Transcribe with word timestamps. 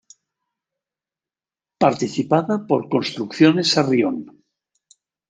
Participada 1.79 2.55
por 2.67 2.89
Construcciones 2.89 3.67
Sarrión. 3.73 4.17